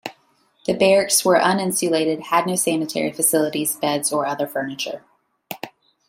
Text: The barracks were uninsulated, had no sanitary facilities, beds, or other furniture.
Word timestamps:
The 0.65 0.73
barracks 0.73 1.23
were 1.23 1.37
uninsulated, 1.39 2.21
had 2.23 2.47
no 2.47 2.55
sanitary 2.55 3.11
facilities, 3.11 3.75
beds, 3.75 4.11
or 4.11 4.25
other 4.25 4.47
furniture. 4.47 5.03